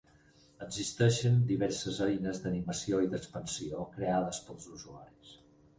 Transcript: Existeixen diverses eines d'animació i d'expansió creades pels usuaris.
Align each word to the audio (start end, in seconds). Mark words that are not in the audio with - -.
Existeixen 0.67 1.37
diverses 1.51 2.01
eines 2.07 2.41
d'animació 2.47 3.03
i 3.07 3.11
d'expansió 3.13 3.87
creades 4.01 4.43
pels 4.49 4.71
usuaris. 4.79 5.41